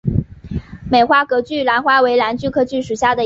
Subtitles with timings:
[0.89, 3.19] 美花隔距兰为兰科隔距兰属下的一个种。